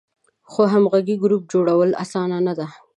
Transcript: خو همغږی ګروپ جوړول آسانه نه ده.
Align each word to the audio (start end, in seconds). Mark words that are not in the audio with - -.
خو 0.51 0.61
همغږی 0.73 1.15
ګروپ 1.23 1.43
جوړول 1.53 1.89
آسانه 2.03 2.37
نه 2.47 2.53
ده. 2.59 2.67